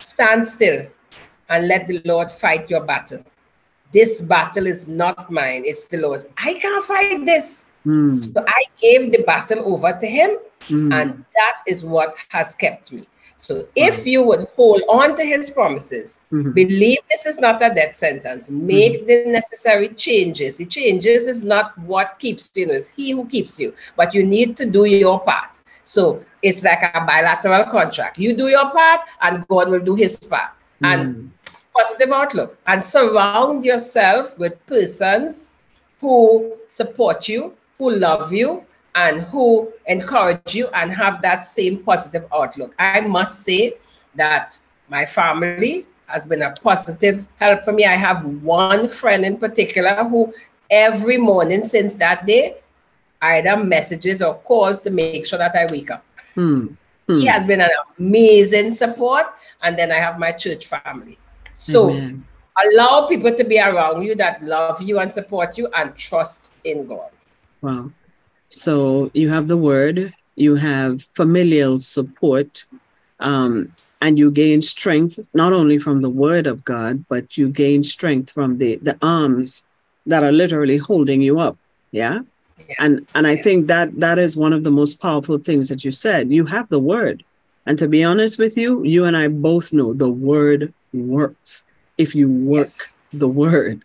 Stand 0.00 0.46
still 0.46 0.86
and 1.48 1.68
let 1.68 1.88
the 1.88 2.00
Lord 2.04 2.30
fight 2.30 2.70
your 2.70 2.84
battle. 2.84 3.22
This 3.96 4.20
battle 4.32 4.66
is 4.74 4.88
not 5.02 5.30
mine, 5.40 5.62
it's 5.70 5.86
the 5.92 5.98
Lord's. 6.04 6.26
I 6.48 6.54
can't 6.64 6.84
fight 6.92 7.24
this. 7.32 7.66
Mm. 7.86 8.16
So 8.22 8.44
I 8.60 8.62
gave 8.84 9.12
the 9.12 9.22
battle 9.32 9.60
over 9.72 9.92
to 10.02 10.06
him, 10.18 10.30
Mm. 10.68 10.90
and 10.98 11.08
that 11.38 11.56
is 11.72 11.84
what 11.94 12.14
has 12.28 12.54
kept 12.64 12.92
me. 12.96 13.04
So 13.44 13.52
if 13.76 14.06
you 14.12 14.20
would 14.28 14.44
hold 14.56 14.82
on 14.98 15.14
to 15.18 15.24
his 15.32 15.50
promises, 15.58 16.18
Mhm. 16.32 16.52
believe 16.60 17.00
this 17.12 17.26
is 17.32 17.38
not 17.46 17.62
a 17.68 17.70
death 17.78 17.94
sentence, 18.04 18.50
make 18.50 19.06
the 19.10 19.18
necessary 19.38 19.88
changes. 20.06 20.56
The 20.62 20.66
changes 20.78 21.26
is 21.34 21.40
not 21.54 21.66
what 21.92 22.08
keeps 22.24 22.50
you, 22.56 22.66
it's 22.78 22.88
he 22.98 23.06
who 23.16 23.24
keeps 23.34 23.54
you, 23.62 23.70
but 24.00 24.14
you 24.16 24.22
need 24.36 24.56
to 24.60 24.66
do 24.78 24.84
your 24.84 25.18
part. 25.30 25.52
So 25.84 26.02
it's 26.42 26.62
like 26.68 26.82
a 26.82 27.00
bilateral 27.12 27.64
contract. 27.76 28.18
You 28.18 28.32
do 28.42 28.48
your 28.48 28.68
part, 28.80 29.00
and 29.22 29.46
God 29.48 29.68
will 29.70 29.84
do 29.90 29.94
his 30.04 30.16
part. 30.34 30.50
And 30.82 31.00
Mm. 31.14 31.28
Positive 31.76 32.12
outlook 32.12 32.58
and 32.66 32.84
surround 32.84 33.64
yourself 33.64 34.38
with 34.38 34.54
persons 34.66 35.52
who 36.00 36.52
support 36.68 37.28
you, 37.28 37.52
who 37.78 37.90
love 37.96 38.32
you, 38.32 38.62
and 38.94 39.22
who 39.22 39.68
encourage 39.86 40.54
you 40.54 40.68
and 40.74 40.92
have 40.92 41.22
that 41.22 41.44
same 41.44 41.78
positive 41.84 42.24
outlook. 42.34 42.74
I 42.78 43.00
must 43.02 43.44
say 43.44 43.74
that 44.16 44.58
my 44.88 45.04
family 45.06 45.86
has 46.06 46.24
been 46.26 46.42
a 46.42 46.52
positive 46.62 47.26
help 47.38 47.64
for 47.64 47.72
me. 47.72 47.84
I 47.86 47.94
have 47.96 48.24
one 48.42 48.88
friend 48.88 49.24
in 49.24 49.38
particular 49.38 50.04
who 50.04 50.32
every 50.70 51.18
morning 51.18 51.62
since 51.62 51.96
that 51.96 52.26
day 52.26 52.56
either 53.22 53.56
messages 53.56 54.22
or 54.22 54.34
calls 54.40 54.82
to 54.82 54.90
make 54.90 55.18
sure 55.26 55.38
that 55.38 55.54
I 55.54 55.66
wake 55.66 55.90
up. 55.90 56.04
Mm. 56.36 56.76
He 57.14 57.26
Mm. 57.26 57.26
has 57.26 57.46
been 57.46 57.60
an 57.60 57.70
amazing 57.98 58.70
support. 58.72 59.26
And 59.62 59.78
then 59.78 59.92
I 59.92 59.98
have 59.98 60.18
my 60.18 60.32
church 60.32 60.66
family. 60.66 61.18
So 61.56 61.90
Amen. 61.90 62.24
allow 62.64 63.06
people 63.08 63.34
to 63.34 63.44
be 63.44 63.60
around 63.60 64.02
you 64.04 64.14
that 64.16 64.42
love 64.42 64.82
you 64.82 64.98
and 65.00 65.12
support 65.12 65.58
you 65.58 65.68
and 65.74 65.94
trust 65.96 66.50
in 66.64 66.86
God. 66.86 67.10
Wow. 67.62 67.90
So 68.48 69.10
you 69.14 69.28
have 69.30 69.48
the 69.48 69.56
word, 69.56 70.14
you 70.36 70.56
have 70.56 71.02
familial 71.14 71.78
support, 71.78 72.64
um, 73.20 73.68
and 74.00 74.18
you 74.18 74.30
gain 74.30 74.62
strength 74.62 75.18
not 75.34 75.52
only 75.52 75.78
from 75.78 76.02
the 76.02 76.10
word 76.10 76.46
of 76.46 76.64
God, 76.64 77.04
but 77.08 77.36
you 77.36 77.48
gain 77.48 77.82
strength 77.82 78.30
from 78.30 78.58
the 78.58 78.76
the 78.82 78.96
arms 79.02 79.66
that 80.06 80.22
are 80.22 80.32
literally 80.32 80.76
holding 80.78 81.20
you 81.22 81.40
up. 81.40 81.56
Yeah. 81.92 82.20
Yeah. 82.58 82.74
And 82.78 83.06
and 83.14 83.26
I 83.26 83.34
Yes. 83.34 83.44
think 83.44 83.66
that 83.66 83.98
that 84.00 84.18
is 84.18 84.36
one 84.36 84.52
of 84.52 84.64
the 84.64 84.70
most 84.70 85.00
powerful 85.00 85.38
things 85.38 85.68
that 85.68 85.84
you 85.84 85.90
said. 85.90 86.30
You 86.30 86.44
have 86.46 86.68
the 86.68 86.78
word. 86.80 87.24
And 87.66 87.78
to 87.78 87.88
be 87.88 88.04
honest 88.04 88.38
with 88.38 88.56
you, 88.56 88.84
you 88.84 89.04
and 89.04 89.16
I 89.16 89.28
both 89.28 89.72
know 89.72 89.92
the 89.94 90.08
word 90.08 90.72
works 91.02 91.66
if 91.98 92.14
you 92.14 92.28
work 92.28 92.66
Yes. 92.66 93.08
the 93.12 93.28
word. 93.28 93.82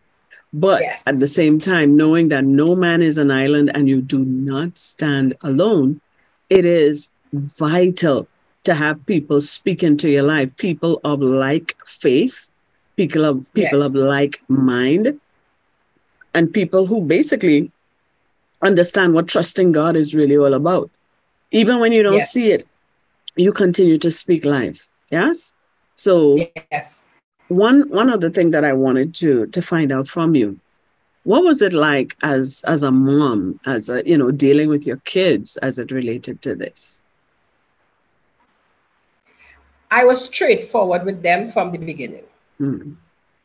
But 0.53 0.81
Yes. 0.81 1.03
at 1.07 1.19
the 1.19 1.27
same 1.27 1.59
time, 1.59 1.95
knowing 1.95 2.29
that 2.29 2.43
no 2.43 2.75
man 2.75 3.01
is 3.01 3.17
an 3.17 3.31
island 3.31 3.71
and 3.73 3.87
you 3.87 4.01
do 4.01 4.19
not 4.19 4.77
stand 4.77 5.35
alone, 5.41 6.01
it 6.49 6.65
is 6.65 7.09
vital 7.33 8.27
to 8.65 8.73
have 8.73 9.05
people 9.05 9.39
speak 9.39 9.81
into 9.81 10.11
your 10.11 10.23
life, 10.23 10.55
people 10.57 10.99
of 11.03 11.21
like 11.21 11.75
faith, 11.85 12.51
people 12.97 13.23
of 13.25 13.45
people 13.53 13.79
Yes. 13.79 13.89
of 13.89 13.95
like 13.95 14.41
mind, 14.49 15.19
and 16.33 16.53
people 16.53 16.85
who 16.85 17.01
basically 17.01 17.71
understand 18.61 19.13
what 19.13 19.27
trusting 19.27 19.71
God 19.71 19.95
is 19.95 20.13
really 20.13 20.37
all 20.37 20.53
about. 20.53 20.91
Even 21.51 21.79
when 21.79 21.91
you 21.91 22.03
don't 22.03 22.21
see 22.21 22.51
it, 22.51 22.67
you 23.35 23.51
continue 23.51 23.97
to 23.97 24.11
speak 24.11 24.45
life. 24.45 24.85
Yes. 25.09 25.55
So 26.03 26.37
Yes. 26.71 27.03
one 27.47 27.77
one 27.89 28.09
other 28.09 28.29
thing 28.31 28.51
that 28.51 28.65
I 28.65 28.73
wanted 28.73 29.13
to 29.21 29.45
to 29.55 29.61
find 29.61 29.91
out 29.91 30.07
from 30.07 30.33
you, 30.35 30.57
what 31.23 31.43
was 31.43 31.61
it 31.61 31.73
like 31.73 32.15
as 32.23 32.63
as 32.65 32.81
a 32.83 32.91
mom, 32.91 33.59
as 33.65 33.89
a 33.89 34.01
you 34.11 34.17
know 34.17 34.31
dealing 34.31 34.69
with 34.69 34.87
your 34.89 34.97
kids 35.05 35.57
as 35.57 35.77
it 35.77 35.91
related 35.91 36.41
to 36.41 36.55
this? 36.55 37.03
I 39.91 40.05
was 40.05 40.23
straightforward 40.23 41.03
with 41.05 41.21
them 41.21 41.49
from 41.49 41.71
the 41.71 41.77
beginning. 41.77 42.23
Mm, 42.59 42.95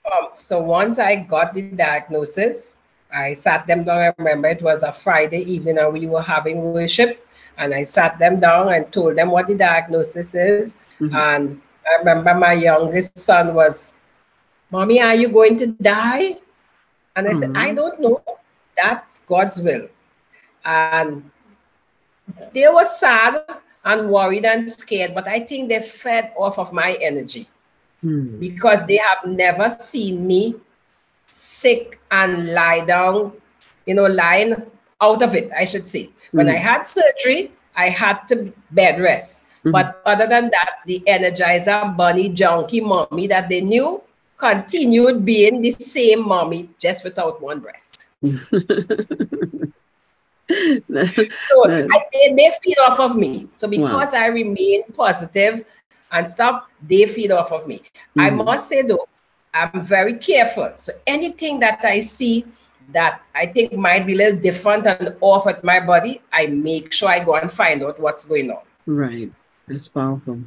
Um, 0.07 0.27
so 0.37 0.63
once 0.63 0.99
I 0.99 1.17
got 1.17 1.53
the 1.53 1.63
diagnosis, 1.63 2.77
I 3.13 3.35
sat 3.35 3.67
them 3.67 3.83
down. 3.85 3.99
I 3.99 4.13
remember 4.19 4.49
it 4.49 4.63
was 4.63 4.83
a 4.83 4.93
Friday 4.93 5.43
evening 5.55 5.79
and 5.79 5.93
we 5.93 6.07
were 6.07 6.23
having 6.23 6.63
worship. 6.63 7.27
And 7.59 7.75
I 7.75 7.83
sat 7.83 8.19
them 8.19 8.39
down 8.39 8.73
and 8.73 8.87
told 8.93 9.17
them 9.17 9.31
what 9.31 9.49
the 9.49 9.57
diagnosis 9.57 10.35
is. 10.35 10.77
Mhm. 11.01 11.13
And 11.27 11.61
I 11.87 11.99
remember 12.01 12.35
my 12.35 12.53
youngest 12.55 13.19
son 13.19 13.55
was, 13.55 13.95
Mommy, 14.71 15.01
are 15.03 15.15
you 15.17 15.29
going 15.29 15.57
to 15.59 15.67
die? 15.67 16.37
And 17.17 17.29
I 17.29 17.33
said, 17.33 17.51
Mhm. 17.51 17.55
I 17.55 17.73
don't 17.75 18.01
know. 18.01 18.23
That's 18.77 19.21
God's 19.29 19.61
will. 19.63 19.89
And 20.75 21.23
they 22.55 22.69
were 22.69 22.85
sad 22.87 23.39
and 23.85 24.11
worried 24.11 24.45
and 24.45 24.69
scared, 24.71 25.15
but 25.15 25.27
I 25.29 25.41
think 25.41 25.69
they 25.69 25.81
fed 25.81 26.33
off 26.37 26.59
of 26.59 26.73
my 26.73 26.97
energy 27.01 27.49
mm, 28.05 28.41
because 28.41 28.87
they 28.87 28.97
have 28.99 29.27
never 29.27 29.71
seen 29.71 30.27
me 30.27 30.57
sick 31.29 31.99
and 32.11 32.53
lie 32.53 32.81
down, 32.85 33.33
you 33.87 33.95
know, 33.95 34.07
lying 34.07 34.55
out 35.01 35.23
of 35.23 35.35
it, 35.35 35.51
I 35.57 35.65
should 35.67 35.87
say. 35.87 36.11
When 36.35 36.49
I 36.49 36.57
Mm. 36.57 36.57
had 36.57 36.85
surgery, 36.87 37.53
I 37.77 37.89
had 37.91 38.27
to 38.29 38.53
bed 38.71 39.01
rest. 39.01 39.46
Mhm. 39.67 39.73
But 39.73 40.01
other 40.07 40.27
than 40.27 40.51
that, 40.51 40.81
the 40.87 41.03
energizer 41.07 41.97
bunny 41.97 42.29
junkie 42.31 42.81
mommy 42.81 43.27
that 43.29 43.49
they 43.49 43.61
knew 43.61 44.03
continued 44.39 45.25
being 45.25 45.61
the 45.63 45.73
same 45.73 46.27
mommy, 46.27 46.69
just 46.79 47.05
without 47.05 47.41
one 47.43 47.61
breast. 47.61 48.07
So 51.49 51.65
I, 51.93 51.99
they, 52.13 52.35
they 52.35 52.51
feed 52.63 52.79
off 52.79 53.01
of 53.01 53.17
me. 53.17 53.49
So 53.57 53.69
because 53.69 54.15
I 54.15 54.27
remain 54.27 54.85
positive 54.97 55.65
and 56.13 56.29
stuff, 56.29 56.65
they 56.87 57.07
feed 57.07 57.33
off 57.33 57.53
of 57.53 57.67
me. 57.67 57.83
I 58.19 58.31
Mhm. 58.31 58.45
must 58.45 58.69
say 58.69 58.83
though, 58.83 59.07
I'm 59.55 59.83
very 59.83 60.15
careful. 60.15 60.73
So 60.77 60.93
anything 61.07 61.61
that 61.61 61.81
I 61.85 62.01
see 62.01 62.45
that 62.93 63.23
I 63.35 63.47
think 63.47 63.73
might 63.73 64.07
be 64.07 64.15
a 64.15 64.17
little 64.17 64.39
different 64.41 64.87
and 64.87 65.17
off 65.21 65.47
at 65.47 65.65
my 65.65 65.81
body, 65.81 66.21
I 66.33 66.47
make 66.47 66.93
sure 66.93 67.09
I 67.09 67.21
go 67.25 67.35
and 67.35 67.51
find 67.51 67.83
out 67.83 67.99
what's 67.99 68.25
going 68.25 68.51
on. 68.51 68.63
Right. 68.87 69.31
That's 69.69 69.89
powerful. 69.89 70.39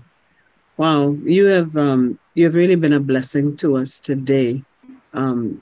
Wow, 0.78 1.18
you 1.26 1.46
have 1.48 1.76
um 1.76 2.18
you 2.36 2.46
have 2.46 2.56
really 2.56 2.76
been 2.76 2.94
a 2.94 3.02
blessing 3.02 3.58
to 3.58 3.78
us 3.78 4.00
today. 4.00 4.64
Um 5.14 5.62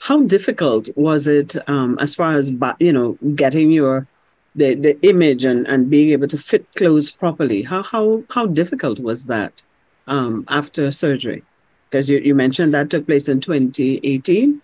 how 0.00 0.22
difficult 0.22 0.88
was 0.96 1.26
it 1.26 1.56
um 1.68 1.98
as 2.00 2.14
far 2.14 2.36
as 2.36 2.50
you 2.78 2.92
know 2.92 3.18
getting 3.34 3.72
your 3.72 4.06
the 4.54 4.74
the 4.74 5.00
image 5.02 5.44
and 5.44 5.66
and 5.66 5.90
being 5.90 6.10
able 6.10 6.28
to 6.28 6.38
fit 6.38 6.64
clothes 6.76 7.10
properly? 7.10 7.62
How 7.62 7.82
how 7.82 8.22
how 8.30 8.46
difficult 8.46 9.00
was 9.00 9.26
that 9.26 9.62
um 10.06 10.44
after 10.46 10.92
surgery? 10.92 11.42
Because 11.90 12.08
you, 12.08 12.18
you 12.18 12.36
mentioned 12.36 12.72
that 12.72 12.88
took 12.88 13.04
place 13.04 13.28
in 13.28 13.40
2018. 13.40 14.62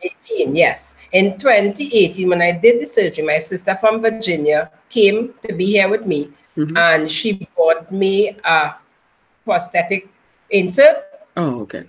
18, 0.00 0.56
yes. 0.56 0.96
In 1.12 1.38
2018, 1.38 2.30
when 2.30 2.40
I 2.40 2.52
did 2.52 2.80
the 2.80 2.86
surgery, 2.86 3.26
my 3.26 3.36
sister 3.36 3.76
from 3.76 4.00
Virginia 4.00 4.70
came 4.88 5.34
to 5.42 5.52
be 5.52 5.66
here 5.66 5.90
with 5.90 6.06
me 6.06 6.32
Mhm. 6.56 6.76
and 6.76 7.10
she 7.10 7.38
bought 7.56 7.90
me 7.90 8.36
a 8.44 8.74
prosthetic 9.44 10.08
insert. 10.50 11.04
Oh, 11.36 11.60
okay. 11.62 11.88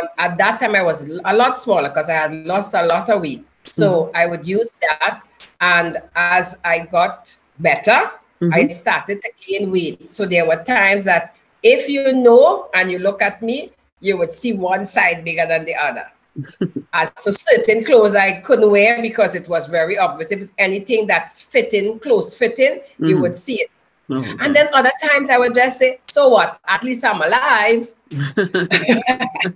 And 0.00 0.08
at 0.18 0.38
that 0.38 0.60
time, 0.60 0.74
I 0.74 0.82
was 0.82 1.08
a 1.24 1.34
lot 1.34 1.58
smaller 1.58 1.88
because 1.88 2.08
I 2.08 2.14
had 2.14 2.32
lost 2.32 2.64
a 2.74 2.74
lot 2.76 3.08
of 3.08 3.20
weight. 3.22 3.44
So 3.64 4.10
I 4.14 4.26
would 4.26 4.46
use 4.46 4.78
that. 4.88 5.20
And 5.60 5.98
as 6.14 6.56
I 6.64 6.80
got 6.90 7.34
better, 7.58 8.10
I 8.52 8.66
Mhm. 8.66 8.68
started 8.68 9.20
to 9.22 9.30
gain 9.46 9.70
weight. 9.72 10.08
So 10.08 10.24
there 10.26 10.46
were 10.46 10.62
times 10.64 11.04
that 11.04 11.34
if 11.62 11.88
you 11.88 12.12
know 12.12 12.68
and 12.74 12.90
you 12.90 12.98
look 12.98 13.20
at 13.22 13.42
me, 13.42 13.72
you 14.00 14.16
would 14.18 14.32
see 14.32 14.52
one 14.54 14.84
side 14.86 15.24
bigger 15.24 15.46
than 15.46 15.64
the 15.64 15.74
other. 15.76 16.06
and 16.94 17.10
so 17.18 17.30
certain 17.30 17.84
clothes 17.84 18.14
I 18.14 18.40
couldn't 18.40 18.70
wear 18.70 19.00
because 19.02 19.34
it 19.34 19.48
was 19.48 19.68
very 19.68 19.98
obvious. 19.98 20.30
If 20.32 20.40
it's 20.40 20.52
anything 20.58 21.06
that's 21.06 21.40
fitting, 21.42 21.98
close 22.00 22.34
fitting, 22.34 22.80
you 23.04 23.18
Mhm. 23.18 23.20
would 23.20 23.36
see 23.36 23.60
it. 23.60 23.70
Oh, 24.10 24.18
okay. 24.18 24.36
And 24.40 24.54
then 24.54 24.68
other 24.72 24.92
times 25.02 25.30
I 25.30 25.38
would 25.38 25.54
just 25.54 25.78
say, 25.78 26.00
so 26.08 26.28
what? 26.28 26.58
At 26.66 26.84
least 26.84 27.04
I'm 27.04 27.20
alive. 27.22 27.88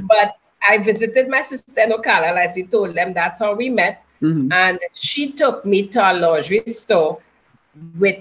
But 0.00 0.32
I 0.68 0.78
visited 0.78 1.28
my 1.28 1.42
sister 1.42 1.80
in 1.82 1.90
Ocala, 1.92 2.36
as 2.36 2.56
you 2.56 2.66
told 2.66 2.94
them, 2.96 3.12
that's 3.14 3.38
how 3.40 3.54
we 3.54 3.70
met. 3.70 4.02
Mhm. 4.22 4.52
And 4.52 4.78
she 4.94 5.32
took 5.32 5.64
me 5.64 5.86
to 5.88 6.00
a 6.10 6.12
lingerie 6.14 6.64
store 6.66 7.18
with 7.98 8.16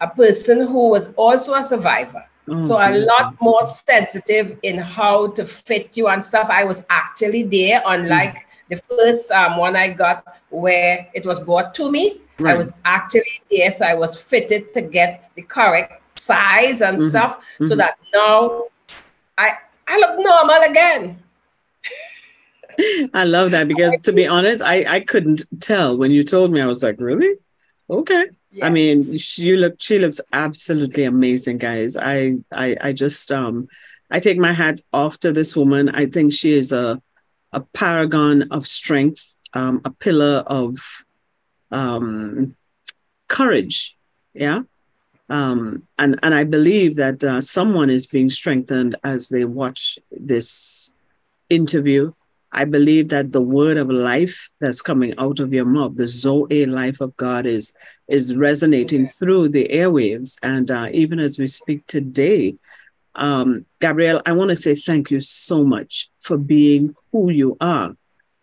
a 0.00 0.08
person 0.08 0.66
who 0.66 0.88
was 0.90 1.12
also 1.16 1.54
a 1.54 1.62
survivor. 1.62 2.24
Oh, 2.48 2.62
So 2.62 2.76
a 2.76 2.90
lot 2.92 3.34
more 3.40 3.62
sensitive 3.62 4.58
in 4.62 4.78
how 4.78 5.32
to 5.32 5.44
fit 5.44 5.96
you 5.96 6.08
and 6.08 6.24
stuff. 6.24 6.48
I 6.50 6.64
was 6.64 6.84
actually 6.90 7.42
there, 7.44 7.82
unlike 7.86 8.36
the 8.70 8.76
first 8.76 9.30
um, 9.30 9.56
one 9.56 9.76
I 9.76 9.88
got 9.88 10.24
where 10.50 11.06
it 11.14 11.26
was 11.26 11.40
brought 11.40 11.74
to 11.76 11.90
me. 11.90 12.20
I 12.46 12.54
was 12.54 12.72
actually 12.84 13.40
there, 13.50 13.70
so 13.70 13.84
I 13.86 13.94
was 13.94 14.20
fitted 14.20 14.72
to 14.74 14.80
get 14.80 15.30
the 15.34 15.42
correct 15.42 16.02
size 16.18 16.80
and 16.80 16.98
Mhm. 16.98 17.08
stuff, 17.10 17.44
so 17.62 17.74
Mhm. 17.74 17.78
that 17.78 17.94
now 18.14 18.64
I 19.36 19.52
I 19.88 19.98
look 19.98 20.18
normal 20.18 20.62
again. 20.70 21.18
I 23.14 23.24
love 23.24 23.50
that 23.52 23.66
because 23.66 24.00
to 24.02 24.12
be 24.12 24.26
honest, 24.26 24.62
I, 24.62 24.84
I 24.86 25.00
couldn't 25.00 25.42
tell 25.60 25.96
when 25.96 26.10
you 26.10 26.22
told 26.22 26.52
me. 26.52 26.60
I 26.60 26.66
was 26.66 26.82
like, 26.82 26.96
really? 27.00 27.34
Okay. 27.90 28.26
I 28.62 28.70
mean, 28.70 29.16
she 29.18 29.56
look 29.56 29.74
she 29.78 29.98
looks 29.98 30.20
absolutely 30.32 31.04
amazing, 31.04 31.58
guys. 31.58 31.96
I 31.96 32.36
I 32.52 32.76
I 32.80 32.92
just 32.92 33.30
um 33.32 33.68
I 34.10 34.18
take 34.20 34.38
my 34.38 34.52
hat 34.52 34.80
off 34.92 35.18
to 35.20 35.32
this 35.32 35.56
woman. 35.56 35.88
I 35.88 36.06
think 36.06 36.32
she 36.32 36.54
is 36.54 36.72
a 36.72 37.00
a 37.52 37.60
paragon 37.60 38.48
of 38.50 38.66
strength, 38.66 39.36
um, 39.54 39.80
a 39.84 39.90
pillar 39.90 40.44
of 40.46 40.76
um 41.70 42.56
courage. 43.28 43.96
Yeah. 44.34 44.62
Um, 45.30 45.86
and 45.98 46.18
and 46.22 46.34
I 46.34 46.44
believe 46.44 46.96
that 46.96 47.22
uh, 47.22 47.40
someone 47.40 47.90
is 47.90 48.06
being 48.06 48.30
strengthened 48.30 48.96
as 49.04 49.28
they 49.28 49.44
watch 49.44 49.98
this 50.10 50.94
interview. 51.50 52.12
I 52.50 52.64
believe 52.64 53.10
that 53.10 53.30
the 53.30 53.42
word 53.42 53.76
of 53.76 53.90
life 53.90 54.48
that's 54.58 54.80
coming 54.80 55.12
out 55.18 55.38
of 55.38 55.52
your 55.52 55.66
mouth, 55.66 55.96
the 55.96 56.06
Zoe 56.06 56.64
life 56.64 57.00
of 57.02 57.14
God, 57.18 57.44
is 57.44 57.74
is 58.08 58.34
resonating 58.36 59.06
through 59.06 59.50
the 59.50 59.68
airwaves. 59.68 60.38
And 60.42 60.70
uh, 60.70 60.88
even 60.92 61.20
as 61.20 61.38
we 61.38 61.46
speak 61.46 61.86
today, 61.86 62.54
um, 63.14 63.66
Gabrielle, 63.80 64.22
I 64.24 64.32
want 64.32 64.48
to 64.48 64.56
say 64.56 64.74
thank 64.74 65.10
you 65.10 65.20
so 65.20 65.62
much 65.62 66.08
for 66.20 66.38
being 66.38 66.94
who 67.12 67.30
you 67.30 67.58
are, 67.60 67.94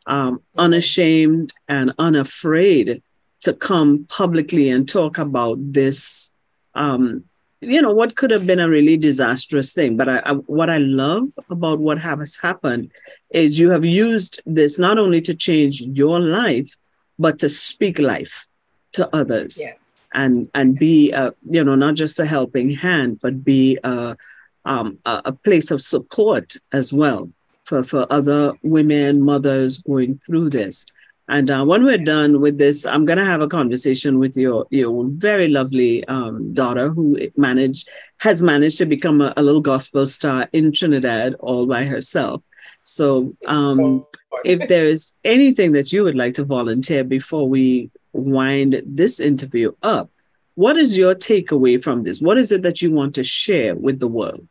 um, 0.05 0.43
unashamed 0.55 1.53
and 1.67 1.93
unafraid 1.97 3.01
to 3.45 3.53
come 3.53 4.05
publicly 4.09 4.69
and 4.69 4.89
talk 4.89 5.19
about 5.19 5.57
this. 5.59 6.33
Um, 6.73 7.23
you 7.61 7.81
know 7.81 7.93
what 7.93 8.15
could 8.15 8.31
have 8.31 8.45
been 8.45 8.59
a 8.59 8.69
really 8.69 8.97
disastrous 8.97 9.71
thing, 9.71 9.97
but 9.97 10.09
I, 10.09 10.17
I, 10.25 10.31
what 10.33 10.69
I 10.69 10.77
love 10.77 11.29
about 11.49 11.79
what 11.79 11.99
has 11.99 12.37
happened 12.37 12.91
is 13.29 13.59
you 13.59 13.69
have 13.69 13.85
used 13.85 14.41
this 14.45 14.77
not 14.77 14.97
only 14.97 15.21
to 15.21 15.35
change 15.35 15.81
your 15.81 16.19
life, 16.19 16.75
but 17.19 17.39
to 17.39 17.49
speak 17.49 17.99
life 17.99 18.47
to 18.93 19.15
others 19.15 19.57
yes. 19.59 19.99
and 20.13 20.49
and 20.55 20.77
be 20.77 21.11
a, 21.11 21.33
you 21.49 21.63
know 21.63 21.75
not 21.75 21.95
just 21.95 22.19
a 22.19 22.25
helping 22.25 22.71
hand 22.71 23.19
but 23.21 23.43
be 23.43 23.77
a 23.83 24.17
um, 24.65 24.97
a, 25.05 25.21
a 25.25 25.31
place 25.31 25.69
of 25.69 25.81
support 25.81 26.55
as 26.71 26.91
well 26.91 27.29
for 27.63 27.83
for 27.83 28.07
other 28.09 28.53
women 28.63 29.21
mothers 29.21 29.79
going 29.79 30.19
through 30.25 30.49
this 30.49 30.85
and 31.27 31.49
uh, 31.49 31.63
when 31.63 31.83
we're 31.83 31.97
done 31.97 32.41
with 32.41 32.57
this 32.57 32.85
i'm 32.85 33.05
going 33.05 33.17
to 33.17 33.25
have 33.25 33.41
a 33.41 33.47
conversation 33.47 34.19
with 34.19 34.37
your 34.37 34.65
your 34.69 35.05
very 35.09 35.47
lovely 35.47 36.05
um, 36.07 36.53
daughter 36.53 36.89
who 36.89 37.17
managed 37.35 37.89
has 38.17 38.41
managed 38.41 38.77
to 38.77 38.85
become 38.85 39.21
a, 39.21 39.33
a 39.37 39.43
little 39.43 39.61
gospel 39.61 40.05
star 40.05 40.47
in 40.53 40.71
trinidad 40.71 41.33
all 41.35 41.65
by 41.65 41.83
herself 41.83 42.43
so 42.83 43.35
um, 43.47 44.05
if 44.43 44.67
there's 44.69 45.17
anything 45.23 45.71
that 45.71 45.91
you 45.91 46.03
would 46.03 46.15
like 46.15 46.35
to 46.35 46.43
volunteer 46.43 47.03
before 47.03 47.49
we 47.49 47.89
wind 48.13 48.81
this 48.85 49.19
interview 49.19 49.73
up, 49.81 50.11
what 50.53 50.77
is 50.77 50.95
your 50.97 51.15
takeaway 51.15 51.81
from 51.81 52.03
this? 52.03 52.21
What 52.21 52.37
is 52.37 52.51
it 52.51 52.61
that 52.61 52.81
you 52.81 52.91
want 52.91 53.15
to 53.15 53.23
share 53.23 53.75
with 53.75 53.99
the 53.99 54.07
world? 54.07 54.47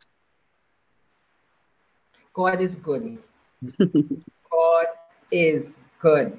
God 2.33 2.61
is 2.61 2.75
good. 2.75 3.19
God 3.79 4.87
is 5.31 5.79
good. 6.01 6.37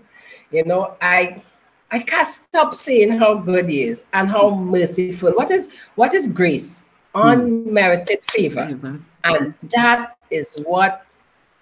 You 0.52 0.64
know, 0.64 0.96
I 1.02 1.42
I 1.92 2.00
can't 2.00 2.28
stop 2.28 2.74
saying 2.74 3.18
how 3.18 3.36
good 3.36 3.70
he 3.70 3.84
is 3.84 4.06
and 4.14 4.30
how 4.30 4.56
merciful. 4.56 5.32
What 5.32 5.52
is 5.52 5.72
what 5.96 6.14
is 6.14 6.28
grace? 6.28 6.84
Unmerited 7.14 8.24
favor. 8.26 9.00
And 9.24 9.54
that 9.72 10.18
is 10.30 10.56
what 10.66 11.06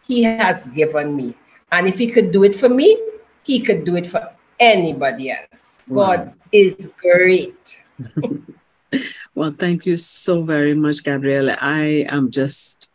he 0.05 0.23
has 0.23 0.67
given 0.69 1.15
me. 1.15 1.35
And 1.71 1.87
if 1.87 1.97
he 1.97 2.07
could 2.07 2.31
do 2.31 2.43
it 2.43 2.55
for 2.55 2.69
me, 2.69 2.97
he 3.43 3.59
could 3.59 3.85
do 3.85 3.95
it 3.95 4.07
for 4.07 4.29
anybody 4.59 5.31
else. 5.31 5.79
Wow. 5.87 6.15
God 6.15 6.33
is 6.51 6.93
great. 6.97 7.81
Well, 9.35 9.55
thank 9.57 9.85
you 9.85 9.97
so 9.97 10.43
very 10.43 10.75
much, 10.75 11.03
Gabrielle. 11.03 11.55
I 11.59 12.05
am 12.07 12.29
just 12.29 12.89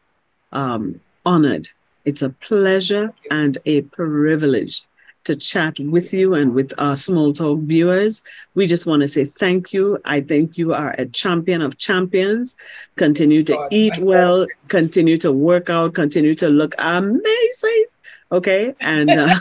um, 0.52 1.00
honored. 1.26 1.68
It's 2.04 2.22
a 2.22 2.30
pleasure 2.30 3.12
and 3.30 3.58
a 3.66 3.82
privilege 3.82 4.84
to 5.28 5.36
chat 5.36 5.78
with 5.78 6.12
you 6.14 6.34
and 6.34 6.54
with 6.54 6.72
our 6.78 6.96
small 6.96 7.32
talk 7.34 7.60
viewers. 7.60 8.22
We 8.54 8.66
just 8.66 8.86
want 8.86 9.02
to 9.02 9.08
say 9.08 9.26
thank 9.26 9.74
you. 9.74 9.98
I 10.06 10.22
think 10.22 10.56
you 10.56 10.72
are 10.72 10.94
a 10.98 11.04
champion 11.04 11.60
of 11.60 11.76
champions. 11.76 12.56
Continue 12.96 13.44
to 13.44 13.52
God, 13.52 13.68
eat 13.70 13.98
well, 13.98 14.46
God. 14.46 14.48
continue 14.68 15.18
to 15.18 15.30
work 15.30 15.68
out, 15.68 15.92
continue 15.92 16.34
to 16.36 16.48
look 16.48 16.74
amazing. 16.78 17.84
Okay. 18.32 18.72
And 18.80 19.10
uh, 19.10 19.38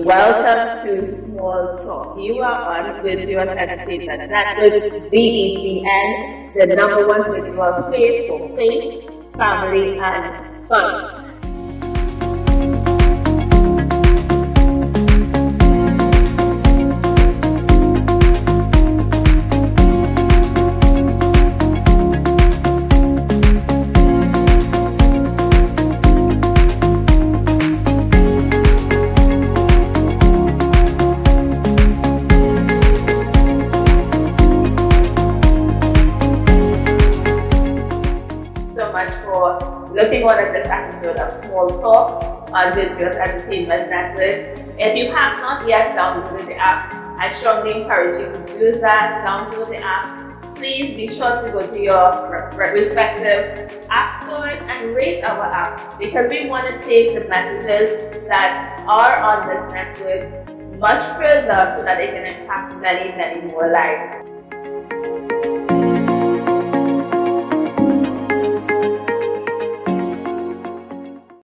Welcome 0.05 0.87
to 0.87 1.23
Small 1.23 1.73
Talk. 1.83 2.19
You 2.21 2.41
are 2.41 2.87
on 2.87 3.03
with 3.03 3.25
Virtual 3.25 3.49
Entertainment 3.49 4.31
Network, 4.31 5.11
BECN, 5.11 6.53
the 6.53 6.67
number 6.77 7.09
one 7.09 7.25
virtual 7.25 7.83
space 7.89 8.29
for 8.29 8.55
faith, 8.55 9.09
family, 9.37 9.99
and 9.99 10.69
fun. 10.69 11.26
Looking 39.97 40.25
on 40.25 40.39
at 40.39 40.53
this 40.53 40.69
episode 40.69 41.17
of 41.17 41.33
Small 41.33 41.69
Talk 41.71 42.51
on 42.53 42.75
Virtuous 42.75 43.17
Entertainment 43.17 43.89
Network. 43.89 44.61
If 44.79 44.95
you 44.95 45.11
have 45.11 45.39
not 45.39 45.67
yet 45.67 45.97
downloaded 45.97 46.45
the 46.45 46.57
app, 46.57 46.93
I 47.19 47.31
strongly 47.31 47.81
encourage 47.81 48.21
you 48.21 48.29
to 48.29 48.59
do 48.59 48.79
that. 48.81 49.25
Download 49.25 49.71
the 49.71 49.79
app. 49.83 50.55
Please 50.55 50.95
be 50.95 51.09
sure 51.09 51.41
to 51.41 51.51
go 51.51 51.67
to 51.67 51.81
your 51.81 52.51
respective 52.75 53.87
app 53.89 54.13
stores 54.23 54.61
and 54.69 54.95
rate 54.95 55.25
our 55.25 55.47
app 55.47 55.99
because 55.99 56.31
we 56.31 56.47
want 56.47 56.69
to 56.69 56.79
take 56.85 57.15
the 57.15 57.27
messages 57.27 57.89
that 58.29 58.85
are 58.87 59.17
on 59.17 59.49
this 59.49 59.63
network 59.73 60.79
much 60.79 61.03
further 61.17 61.73
so 61.75 61.83
that 61.85 61.97
they 61.97 62.09
can 62.09 62.27
impact 62.27 62.79
many, 62.83 63.17
many 63.17 63.51
more 63.51 63.73
lives. 63.73 64.09